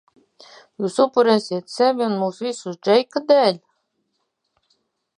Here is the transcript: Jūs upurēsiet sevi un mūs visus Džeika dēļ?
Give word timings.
Jūs 0.85 0.97
upurēsiet 1.03 1.69
sevi 1.75 2.05
un 2.07 2.17
mūs 2.23 2.41
visus 2.49 2.83
Džeika 2.89 3.25
dēļ? 3.29 3.63